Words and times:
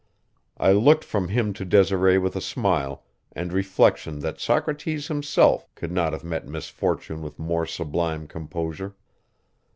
I 0.57 0.71
looked 0.71 1.03
from 1.03 1.27
him 1.27 1.53
to 1.53 1.63
Desiree 1.63 2.17
with 2.17 2.35
a 2.35 2.41
smile, 2.41 3.03
and 3.33 3.53
reflection 3.53 4.17
that 4.21 4.39
Socrates 4.39 5.09
himself 5.09 5.67
could 5.75 5.91
not 5.91 6.11
have 6.11 6.23
met 6.23 6.47
misfortune 6.47 7.21
with 7.21 7.37
more 7.37 7.67
sublime 7.67 8.25
composure. 8.25 8.95